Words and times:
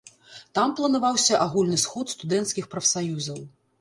Там 0.59 0.69
планаваўся 0.79 1.37
агульны 1.45 1.77
сход 1.85 2.13
студэнцкіх 2.17 2.65
прафсаюзаў. 2.73 3.39